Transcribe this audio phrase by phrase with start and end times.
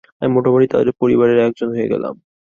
[0.21, 2.13] আমি মোটামুটি তাঁদের পরিবারের একজন হয়ে গেলাম।